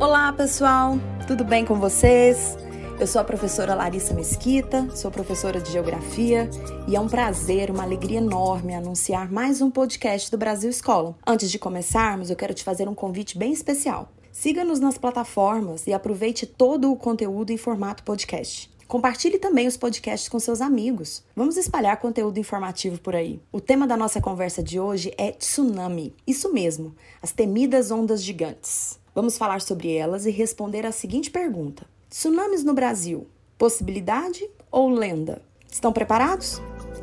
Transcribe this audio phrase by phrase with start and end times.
[0.00, 0.98] Olá, pessoal!
[1.26, 2.56] Tudo bem com vocês?
[3.00, 6.48] Eu sou a professora Larissa Mesquita, sou professora de Geografia
[6.86, 11.16] e é um prazer, uma alegria enorme anunciar mais um podcast do Brasil Escola.
[11.26, 14.08] Antes de começarmos, eu quero te fazer um convite bem especial.
[14.30, 18.73] Siga-nos nas plataformas e aproveite todo o conteúdo em formato podcast.
[18.86, 21.24] Compartilhe também os podcasts com seus amigos.
[21.34, 23.40] Vamos espalhar conteúdo informativo por aí.
[23.50, 26.14] O tema da nossa conversa de hoje é tsunami.
[26.26, 28.98] Isso mesmo, as temidas ondas gigantes.
[29.14, 35.40] Vamos falar sobre elas e responder a seguinte pergunta: Tsunamis no Brasil, possibilidade ou lenda?
[35.70, 36.60] Estão preparados?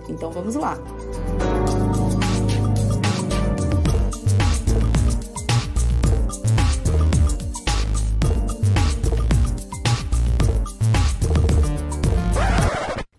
[0.08, 0.78] Então vamos lá.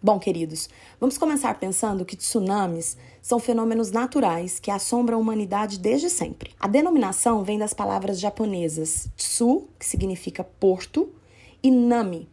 [0.04, 6.10] Bom, queridos, vamos começar pensando que tsunamis são fenômenos naturais que assombram a humanidade desde
[6.10, 6.50] sempre.
[6.58, 11.08] A denominação vem das palavras japonesas tsu, que significa porto,
[11.62, 12.28] e nami,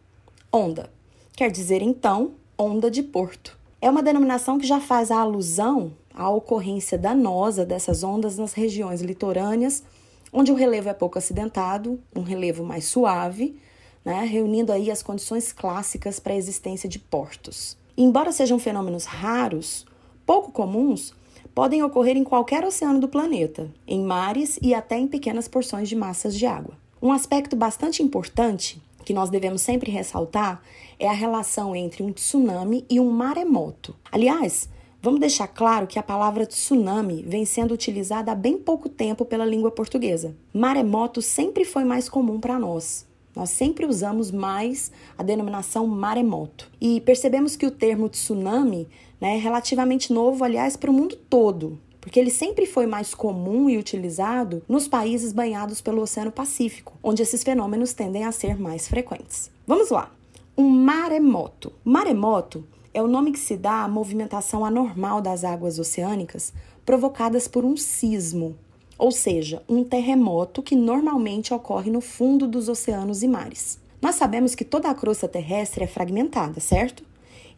[0.52, 0.90] onda.
[1.36, 3.56] Quer dizer, então, onda de porto.
[3.80, 9.00] É uma denominação que já faz a alusão à ocorrência danosa dessas ondas nas regiões
[9.00, 9.84] litorâneas,
[10.32, 13.60] onde o relevo é pouco acidentado, um relevo mais suave,
[14.04, 17.76] né, reunindo aí as condições clássicas para a existência de portos.
[17.96, 19.86] Embora sejam fenômenos raros,
[20.24, 21.12] pouco comuns,
[21.54, 25.96] podem ocorrer em qualquer oceano do planeta, em mares e até em pequenas porções de
[25.96, 26.74] massas de água.
[27.02, 30.62] Um aspecto bastante importante que nós devemos sempre ressaltar
[30.98, 33.96] é a relação entre um tsunami e um maremoto.
[34.12, 34.68] Aliás,
[35.02, 39.44] vamos deixar claro que a palavra tsunami vem sendo utilizada há bem pouco tempo pela
[39.44, 40.36] língua portuguesa.
[40.52, 46.70] Maremoto sempre foi mais comum para nós, nós sempre usamos mais a denominação maremoto.
[46.80, 48.88] E percebemos que o termo tsunami
[49.20, 53.68] né, é relativamente novo, aliás, para o mundo todo, porque ele sempre foi mais comum
[53.68, 58.88] e utilizado nos países banhados pelo Oceano Pacífico, onde esses fenômenos tendem a ser mais
[58.88, 59.50] frequentes.
[59.66, 60.10] Vamos lá.
[60.56, 61.72] Um maremoto.
[61.84, 66.52] Maremoto é o nome que se dá à movimentação anormal das águas oceânicas
[66.84, 68.56] provocadas por um sismo,
[69.00, 73.78] ou seja, um terremoto que normalmente ocorre no fundo dos oceanos e mares.
[74.00, 77.02] Nós sabemos que toda a crosta terrestre é fragmentada, certo?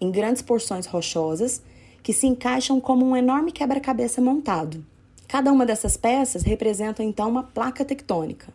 [0.00, 1.60] Em grandes porções rochosas
[2.00, 4.84] que se encaixam como um enorme quebra-cabeça montado.
[5.26, 8.53] Cada uma dessas peças representa então uma placa tectônica.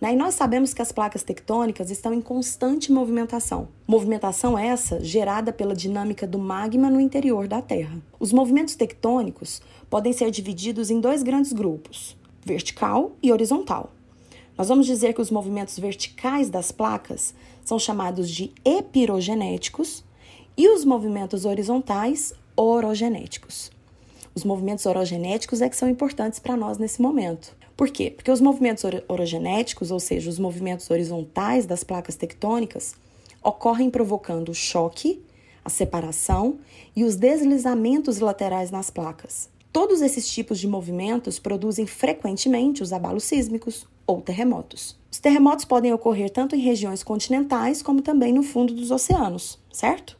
[0.00, 0.12] Né?
[0.12, 3.68] E nós sabemos que as placas tectônicas estão em constante movimentação.
[3.86, 7.98] Movimentação essa gerada pela dinâmica do magma no interior da Terra.
[8.18, 13.92] Os movimentos tectônicos podem ser divididos em dois grandes grupos, vertical e horizontal.
[14.56, 17.34] Nós vamos dizer que os movimentos verticais das placas
[17.64, 20.04] são chamados de epirogenéticos
[20.56, 23.72] e os movimentos horizontais orogenéticos.
[24.34, 27.56] Os movimentos orogenéticos é que são importantes para nós nesse momento.
[27.76, 28.10] Por quê?
[28.10, 32.94] Porque os movimentos orogenéticos, ou seja, os movimentos horizontais das placas tectônicas,
[33.42, 35.20] ocorrem provocando o choque,
[35.64, 36.58] a separação
[36.94, 39.48] e os deslizamentos laterais nas placas.
[39.72, 44.96] Todos esses tipos de movimentos produzem frequentemente os abalos sísmicos ou terremotos.
[45.10, 50.16] Os terremotos podem ocorrer tanto em regiões continentais como também no fundo dos oceanos, certo?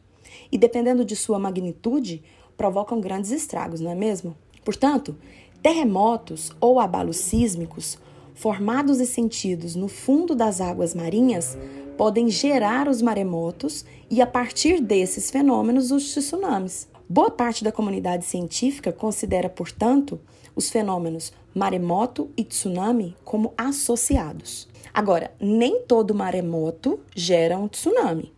[0.51, 2.21] E dependendo de sua magnitude,
[2.57, 4.35] provocam grandes estragos, não é mesmo?
[4.63, 5.15] Portanto,
[5.65, 7.97] Terremotos ou abalos sísmicos,
[8.35, 11.57] formados e sentidos no fundo das águas marinhas,
[11.97, 16.87] podem gerar os maremotos e, a partir desses fenômenos, os tsunamis.
[17.09, 20.19] Boa parte da comunidade científica considera, portanto,
[20.55, 24.67] os fenômenos maremoto e tsunami como associados.
[24.93, 28.31] Agora, nem todo maremoto gera um tsunami.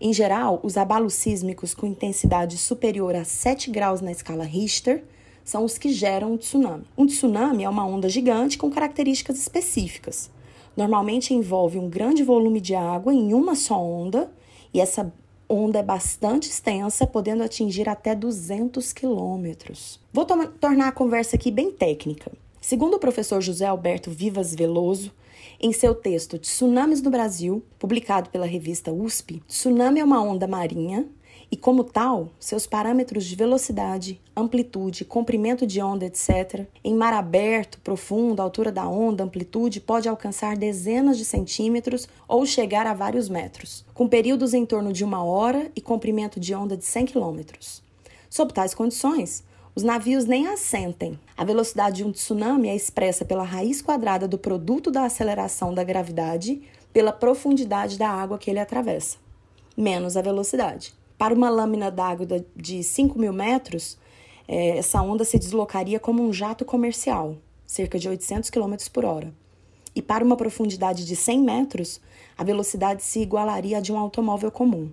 [0.00, 5.02] Em geral, os abalos sísmicos com intensidade superior a 7 graus na escala Richter
[5.44, 6.84] são os que geram um tsunami.
[6.96, 10.30] Um tsunami é uma onda gigante com características específicas.
[10.76, 14.30] Normalmente envolve um grande volume de água em uma só onda,
[14.72, 15.12] e essa
[15.48, 19.98] onda é bastante extensa, podendo atingir até 200 quilômetros.
[20.12, 22.30] Vou to tornar a conversa aqui bem técnica.
[22.60, 25.12] Segundo o professor José Alberto Vivas Veloso,
[25.60, 31.06] em seu texto Tsunamis no Brasil, publicado pela revista USP, tsunami é uma onda marinha
[31.50, 37.80] e, como tal, seus parâmetros de velocidade, amplitude, comprimento de onda, etc., em mar aberto,
[37.80, 43.84] profundo, altura da onda, amplitude, pode alcançar dezenas de centímetros ou chegar a vários metros,
[43.92, 47.82] com períodos em torno de uma hora e comprimento de onda de 100 quilômetros.
[48.28, 49.42] Sob tais condições,
[49.74, 51.18] os navios nem assentem.
[51.36, 55.82] A velocidade de um tsunami é expressa pela raiz quadrada do produto da aceleração da
[55.82, 56.62] gravidade
[56.92, 59.16] pela profundidade da água que ele atravessa,
[59.76, 60.99] menos a velocidade.
[61.20, 62.26] Para uma lâmina d'água
[62.56, 63.98] de 5 mil metros,
[64.48, 67.36] é, essa onda se deslocaria como um jato comercial,
[67.66, 69.30] cerca de 800 km por hora.
[69.94, 72.00] E para uma profundidade de 100 metros,
[72.38, 74.90] a velocidade se igualaria à de um automóvel comum,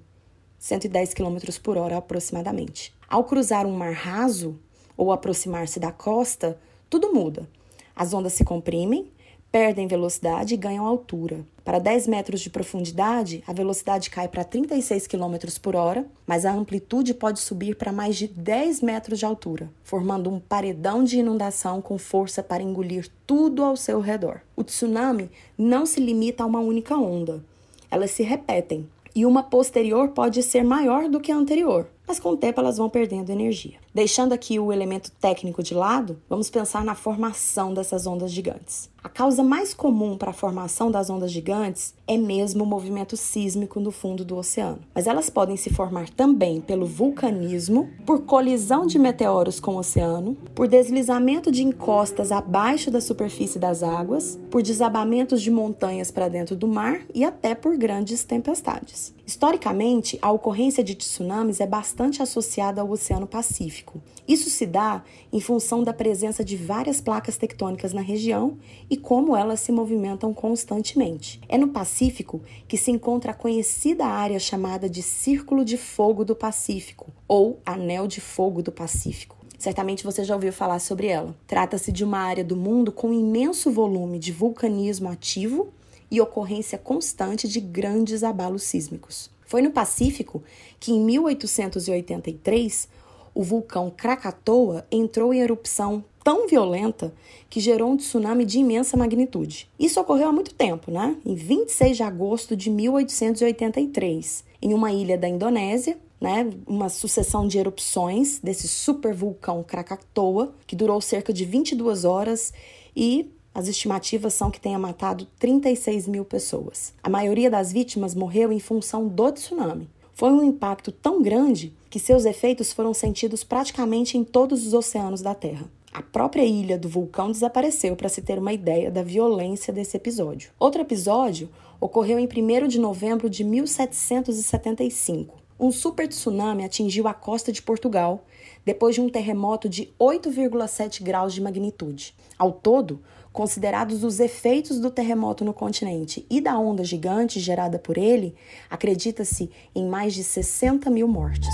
[0.59, 2.93] 110 km por hora aproximadamente.
[3.07, 4.59] Ao cruzar um mar raso
[4.97, 6.59] ou aproximar-se da costa,
[6.89, 7.47] tudo muda.
[7.95, 9.09] As ondas se comprimem,
[9.57, 11.43] perdem velocidade e ganham altura.
[11.65, 16.53] Para 10 metros de profundidade, a velocidade cai para 36 km por hora, mas a
[16.53, 21.81] amplitude pode subir para mais de 10 metros de altura, formando um paredão de inundação
[21.81, 24.41] com força para engolir tudo ao seu redor.
[24.55, 25.27] O tsunami
[25.57, 27.43] não se limita a uma única onda,
[27.89, 32.29] elas se repetem, e uma posterior pode ser maior do que a anterior, mas com
[32.29, 33.77] o tempo elas vão perdendo energia.
[33.93, 38.89] Deixando aqui o elemento técnico de lado, vamos pensar na formação dessas ondas gigantes.
[39.03, 43.79] A causa mais comum para a formação das ondas gigantes é mesmo o movimento sísmico
[43.79, 44.79] no fundo do oceano.
[44.93, 50.35] Mas elas podem se formar também pelo vulcanismo, por colisão de meteoros com o oceano,
[50.53, 56.55] por deslizamento de encostas abaixo da superfície das águas, por desabamentos de montanhas para dentro
[56.55, 59.16] do mar e até por grandes tempestades.
[59.27, 64.01] Historicamente, a ocorrência de tsunamis é bastante associada ao Oceano Pacífico.
[64.25, 65.03] Isso se dá
[65.33, 68.57] em função da presença de várias placas tectônicas na região
[68.89, 71.41] e como elas se movimentam constantemente.
[71.49, 76.33] É no Pacífico que se encontra a conhecida área chamada de Círculo de Fogo do
[76.33, 79.35] Pacífico, ou Anel de Fogo do Pacífico.
[79.59, 81.35] Certamente você já ouviu falar sobre ela.
[81.45, 85.73] Trata-se de uma área do mundo com imenso volume de vulcanismo ativo
[86.09, 89.29] e ocorrência constante de grandes abalos sísmicos.
[89.45, 90.43] Foi no Pacífico
[90.79, 92.87] que, em 1883,
[93.33, 97.13] o vulcão Krakatoa entrou em erupção tão violenta
[97.49, 99.69] que gerou um tsunami de imensa magnitude.
[99.79, 101.15] Isso ocorreu há muito tempo, né?
[101.25, 107.59] Em 26 de agosto de 1883, em uma ilha da Indonésia, né, uma sucessão de
[107.59, 112.51] erupções desse supervulcão Krakatoa, que durou cerca de 22 horas
[112.95, 116.93] e as estimativas são que tenha matado 36 mil pessoas.
[117.01, 119.89] A maioria das vítimas morreu em função do tsunami.
[120.13, 125.23] Foi um impacto tão grande que seus efeitos foram sentidos praticamente em todos os oceanos
[125.23, 125.65] da Terra.
[125.91, 130.51] A própria ilha do vulcão desapareceu para se ter uma ideia da violência desse episódio.
[130.59, 131.49] Outro episódio
[131.81, 135.35] ocorreu em 1 de novembro de 1775.
[135.59, 138.23] Um super tsunami atingiu a costa de Portugal
[138.63, 142.13] depois de um terremoto de 8,7 graus de magnitude.
[142.37, 143.01] Ao todo,
[143.37, 148.33] considerados os efeitos do terremoto no continente e da onda gigante gerada por ele,
[148.67, 151.53] acredita-se em mais de 60 mil mortes.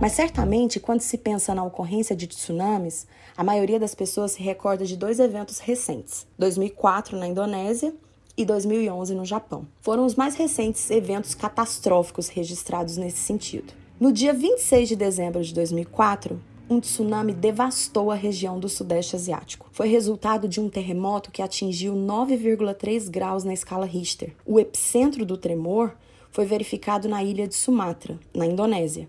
[0.00, 3.06] Mas certamente, quando se pensa na ocorrência de tsunamis,
[3.36, 7.92] a maioria das pessoas se recorda de dois eventos recentes: 2004 na Indonésia
[8.34, 9.66] e 2011 no Japão.
[9.82, 13.74] Foram os mais recentes eventos catastróficos registrados nesse sentido.
[14.00, 19.68] No dia 26 de dezembro de 2004, um tsunami devastou a região do Sudeste Asiático.
[19.72, 24.34] Foi resultado de um terremoto que atingiu 9,3 graus na escala Richter.
[24.46, 25.94] O epicentro do tremor
[26.30, 29.06] foi verificado na ilha de Sumatra, na Indonésia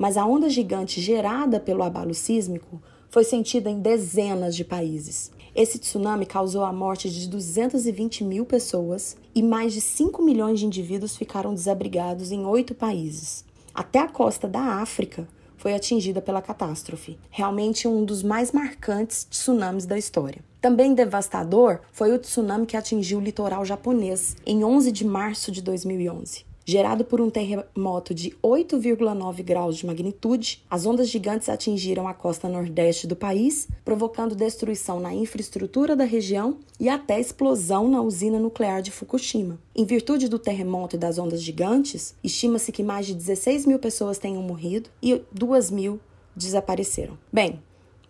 [0.00, 2.80] mas a onda gigante gerada pelo abalo sísmico
[3.10, 5.30] foi sentida em dezenas de países.
[5.54, 10.64] Esse tsunami causou a morte de 220 mil pessoas e mais de 5 milhões de
[10.64, 13.44] indivíduos ficaram desabrigados em oito países.
[13.74, 15.28] Até a costa da África
[15.60, 17.18] foi atingida pela catástrofe.
[17.30, 20.42] Realmente um dos mais marcantes tsunamis da história.
[20.58, 25.60] Também devastador foi o tsunami que atingiu o litoral japonês em 11 de março de
[25.60, 26.49] 2011.
[26.70, 32.48] Gerado por um terremoto de 8,9 graus de magnitude, as ondas gigantes atingiram a costa
[32.48, 38.82] nordeste do país, provocando destruição na infraestrutura da região e até explosão na usina nuclear
[38.82, 39.58] de Fukushima.
[39.74, 44.18] Em virtude do terremoto e das ondas gigantes, estima-se que mais de 16 mil pessoas
[44.18, 45.98] tenham morrido e 2 mil
[46.36, 47.18] desapareceram.
[47.32, 47.60] Bem,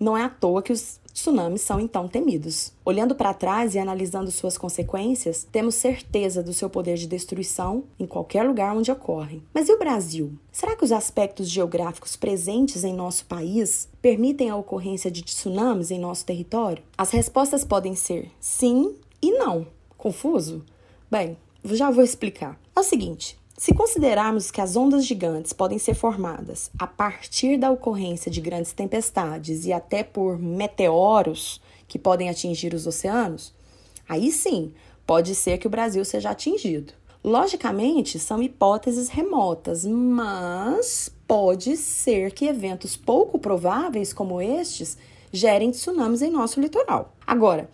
[0.00, 2.73] não é à toa que os tsunamis são então temidos.
[2.85, 8.07] Olhando para trás e analisando suas consequências, temos certeza do seu poder de destruição em
[8.07, 9.42] qualquer lugar onde ocorrem.
[9.52, 10.33] Mas e o Brasil?
[10.50, 15.99] Será que os aspectos geográficos presentes em nosso país permitem a ocorrência de tsunamis em
[15.99, 16.83] nosso território?
[16.97, 19.66] As respostas podem ser sim e não.
[19.99, 20.64] Confuso?
[21.11, 22.59] Bem, já vou explicar.
[22.75, 27.71] É o seguinte: se considerarmos que as ondas gigantes podem ser formadas a partir da
[27.71, 33.52] ocorrência de grandes tempestades e até por meteoros que podem atingir os oceanos,
[34.09, 34.73] aí sim
[35.07, 36.95] pode ser que o Brasil seja atingido.
[37.23, 44.97] Logicamente, são hipóteses remotas, mas pode ser que eventos pouco prováveis como estes
[45.31, 47.14] gerem tsunamis em nosso litoral.
[47.26, 47.69] Agora,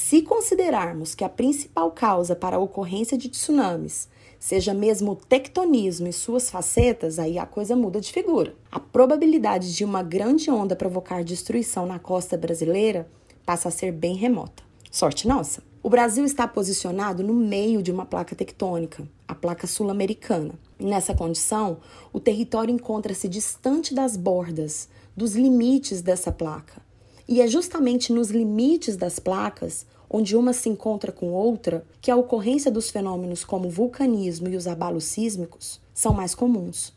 [0.00, 4.08] se considerarmos que a principal causa para a ocorrência de tsunamis
[4.40, 8.54] seja mesmo o tectonismo e suas facetas, aí a coisa muda de figura.
[8.72, 13.06] A probabilidade de uma grande onda provocar destruição na costa brasileira
[13.44, 14.62] passa a ser bem remota.
[14.90, 15.62] Sorte nossa!
[15.82, 20.54] O Brasil está posicionado no meio de uma placa tectônica, a placa sul-americana.
[20.78, 21.76] Nessa condição,
[22.10, 26.80] o território encontra-se distante das bordas, dos limites dessa placa.
[27.28, 32.16] E é justamente nos limites das placas onde uma se encontra com outra, que a
[32.16, 36.92] ocorrência dos fenômenos como o vulcanismo e os abalos sísmicos são mais comuns.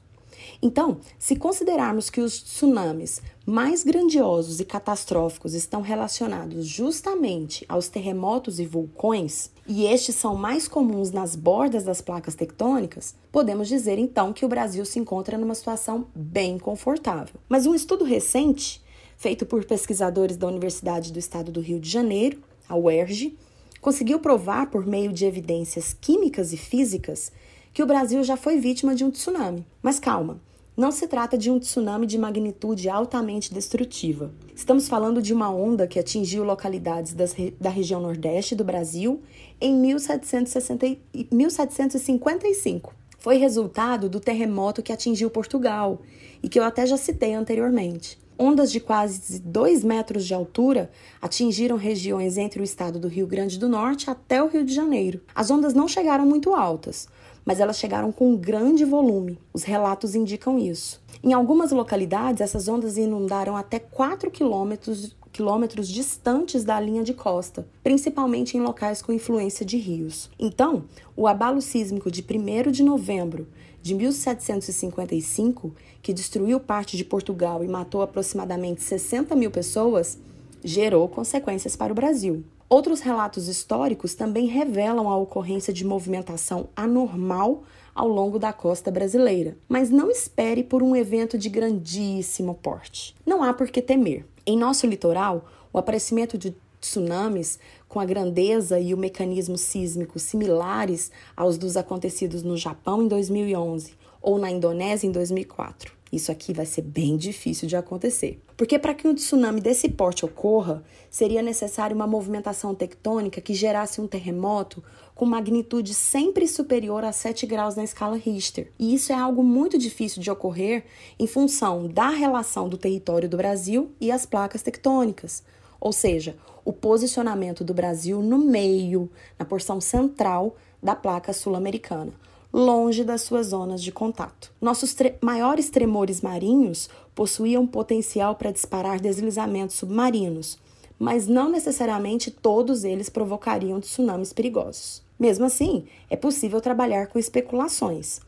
[0.61, 8.59] Então, se considerarmos que os tsunamis mais grandiosos e catastróficos estão relacionados justamente aos terremotos
[8.59, 14.33] e vulcões, e estes são mais comuns nas bordas das placas tectônicas, podemos dizer então
[14.33, 17.35] que o Brasil se encontra numa situação bem confortável.
[17.47, 18.81] Mas um estudo recente,
[19.17, 23.37] feito por pesquisadores da Universidade do Estado do Rio de Janeiro, a UERJ,
[23.81, 27.31] conseguiu provar por meio de evidências químicas e físicas
[27.73, 29.65] que o Brasil já foi vítima de um tsunami.
[29.81, 30.39] Mas calma,
[30.75, 34.31] não se trata de um tsunami de magnitude altamente destrutiva.
[34.55, 39.21] Estamos falando de uma onda que atingiu localidades das, da região nordeste do Brasil
[39.61, 40.97] em 1760,
[41.31, 42.95] 1755.
[43.19, 46.01] Foi resultado do terremoto que atingiu Portugal
[46.41, 48.17] e que eu até já citei anteriormente.
[48.37, 50.89] Ondas de quase 2 metros de altura
[51.21, 55.21] atingiram regiões entre o estado do Rio Grande do Norte até o Rio de Janeiro.
[55.35, 57.07] As ondas não chegaram muito altas,
[57.45, 59.37] mas elas chegaram com grande volume.
[59.53, 61.01] Os relatos indicam isso.
[61.23, 67.67] Em algumas localidades, essas ondas inundaram até 4 quilômetros, quilômetros distantes da linha de costa,
[67.83, 70.29] principalmente em locais com influência de rios.
[70.39, 70.85] Então,
[71.15, 73.47] o abalo sísmico de 1 de novembro
[73.83, 80.17] de 1755, que destruiu parte de Portugal e matou aproximadamente 60 mil pessoas,
[80.63, 82.45] gerou consequências para o Brasil.
[82.69, 87.63] Outros relatos históricos também revelam a ocorrência de movimentação anormal
[87.93, 93.13] ao longo da costa brasileira, mas não espere por um evento de grandíssimo porte.
[93.25, 94.25] Não há por que temer.
[94.45, 101.11] Em nosso litoral, o aparecimento de tsunamis com a grandeza e o mecanismo sísmico similares
[101.35, 105.93] aos dos acontecidos no Japão em 2011 ou na Indonésia em 2004.
[106.11, 108.39] Isso aqui vai ser bem difícil de acontecer.
[108.55, 113.99] Porque para que um tsunami desse porte ocorra, seria necessário uma movimentação tectônica que gerasse
[113.99, 114.83] um terremoto
[115.15, 118.71] com magnitude sempre superior a 7 graus na escala Richter.
[118.77, 120.85] E isso é algo muito difícil de ocorrer
[121.17, 125.43] em função da relação do território do Brasil e as placas tectônicas
[125.83, 132.13] ou seja, o posicionamento do Brasil no meio, na porção central da placa sul-americana,
[132.53, 134.49] longe das suas zonas de contato.
[134.61, 140.57] Nossos tre maiores tremores marinhos possuíam potencial para disparar deslizamentos submarinos,
[140.97, 145.03] mas não necessariamente todos eles provocariam tsunamis perigosos.
[145.19, 148.21] Mesmo assim, é possível trabalhar com especulações.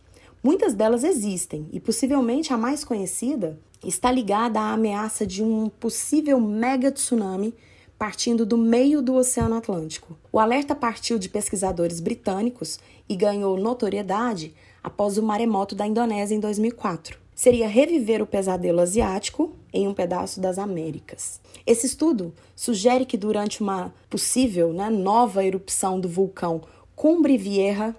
[0.45, 6.39] Muitas delas existem e possivelmente a mais conhecida está ligada à ameaça de um possível
[6.39, 7.51] mega tsunami
[7.97, 10.15] partindo do meio do Oceano Atlântico.
[10.31, 16.39] O alerta partiu de pesquisadores britânicos e ganhou notoriedade após o maremoto da Indonésia em
[16.39, 17.17] 2004.
[17.33, 21.41] Seria reviver o pesadelo asiático em um pedaço das Américas.
[21.65, 26.61] Esse estudo sugere que durante uma possível né, nova erupção do vulcão
[26.95, 27.95] Cumbre Vieja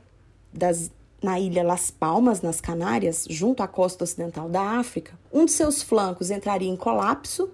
[0.52, 0.92] das
[1.26, 5.82] na ilha Las Palmas, nas Canárias, junto à costa ocidental da África, um de seus
[5.82, 7.50] flancos entraria em colapso,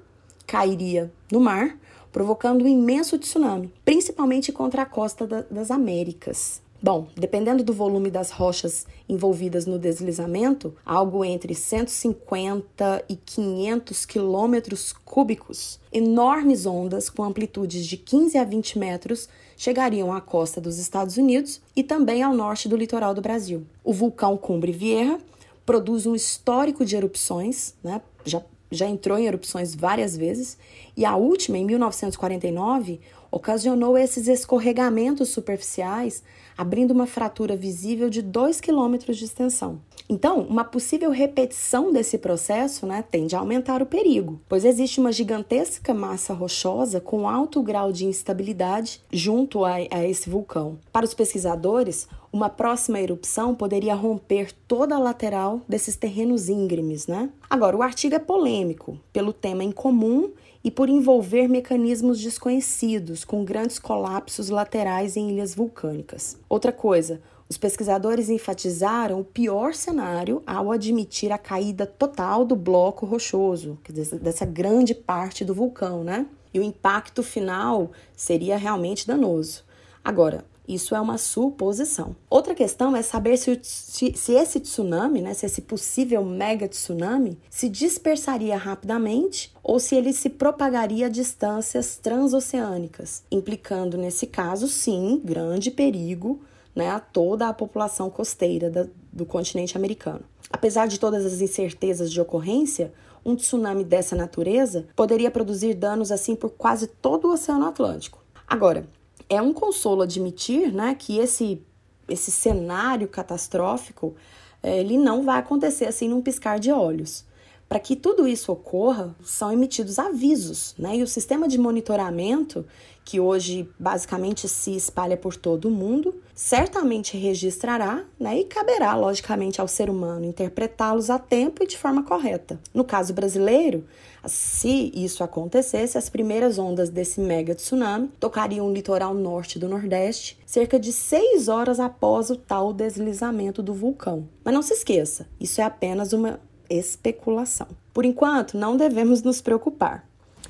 [0.46, 1.78] cairia no mar,
[2.12, 6.60] provocando um imenso tsunami, principalmente contra a costa da, das Américas.
[6.82, 14.92] Bom, dependendo do volume das rochas envolvidas no deslizamento, algo entre 150 e 500 quilômetros
[14.92, 21.16] cúbicos, enormes ondas com amplitudes de 15 a 20 metros chegariam à costa dos Estados
[21.16, 23.64] Unidos e também ao norte do litoral do Brasil.
[23.84, 25.18] O vulcão Cumbre Vieja
[25.64, 28.02] produz um histórico de erupções, né?
[28.24, 30.58] já, já entrou em erupções várias vezes,
[30.96, 33.00] e a última, em 1949,
[33.30, 36.22] ocasionou esses escorregamentos superficiais,
[36.56, 39.80] abrindo uma fratura visível de 2 quilômetros de extensão.
[40.12, 45.10] Então, uma possível repetição desse processo né, tende a aumentar o perigo, pois existe uma
[45.10, 50.78] gigantesca massa rochosa com alto grau de instabilidade junto a, a esse vulcão.
[50.92, 57.30] Para os pesquisadores, uma próxima erupção poderia romper toda a lateral desses terrenos íngremes, né?
[57.48, 60.30] Agora, o artigo é polêmico pelo tema incomum
[60.62, 66.38] e por envolver mecanismos desconhecidos, com grandes colapsos laterais em ilhas vulcânicas.
[66.50, 73.04] Outra coisa, os pesquisadores enfatizaram o pior cenário ao admitir a caída total do bloco
[73.04, 73.78] rochoso,
[74.20, 76.26] dessa grande parte do vulcão, né?
[76.54, 79.64] E o impacto final seria realmente danoso.
[80.04, 82.14] Agora, Isso é uma suposição.
[82.30, 87.36] Outra questão é saber se, se, se, esse tsunami, né, se esse possível mega tsunami,
[87.50, 95.20] se dispersaria rapidamente ou se ele se propagaria a distâncias transoceânicas, implicando, nesse caso, sim,
[95.24, 96.40] grande perigo
[96.74, 100.20] né, a toda a população costeira da, do continente americano.
[100.50, 102.92] Apesar de todas as incertezas de ocorrência,
[103.24, 108.22] um tsunami dessa natureza poderia produzir danos assim por quase todo o Oceano Atlântico.
[108.46, 108.86] Agora,
[109.28, 111.62] é um consolo admitir né, que esse,
[112.08, 114.14] esse cenário catastrófico
[114.62, 117.24] é, ele não vai acontecer assim num piscar de olhos.
[117.72, 120.98] Para que tudo isso ocorra, são emitidos avisos, né?
[120.98, 122.66] E o sistema de monitoramento,
[123.02, 128.38] que hoje basicamente se espalha por todo o mundo, certamente registrará, né?
[128.38, 132.60] E caberá, logicamente, ao ser humano interpretá-los a tempo e de forma correta.
[132.74, 133.86] No caso brasileiro,
[134.26, 140.38] se isso acontecesse, as primeiras ondas desse mega tsunami tocariam o litoral norte do Nordeste
[140.44, 144.28] cerca de seis horas após o tal deslizamento do vulcão.
[144.44, 146.38] Mas não se esqueça, isso é apenas uma
[146.74, 147.66] especulação.
[147.92, 150.04] Por enquanto, não devemos nos preocupar.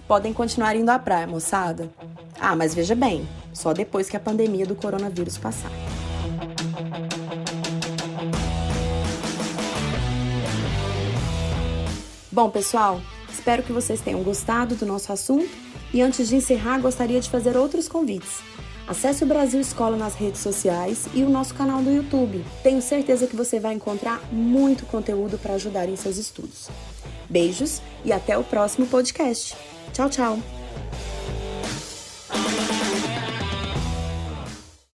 [0.07, 1.91] Podem continuar indo à praia, moçada.
[2.41, 5.71] Ah, mas veja bem, só depois que a pandemia do coronavírus passar.
[12.31, 13.01] Bom, pessoal,
[13.31, 15.51] espero que vocês tenham gostado do nosso assunto
[15.93, 18.41] e antes de encerrar, gostaria de fazer outros convites.
[18.87, 22.45] Acesse o Brasil Escola nas redes sociais e o nosso canal do YouTube.
[22.63, 26.69] Tenho certeza que você vai encontrar muito conteúdo para ajudar em seus estudos.
[27.29, 29.57] Beijos e até o próximo podcast.
[29.93, 30.62] Tchau, tchau!